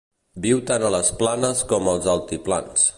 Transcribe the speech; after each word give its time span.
Viu 0.45 0.61
tant 0.71 0.87
a 0.87 0.91
les 0.95 1.13
planes 1.21 1.63
com 1.75 1.95
als 1.95 2.13
altiplans. 2.17 2.87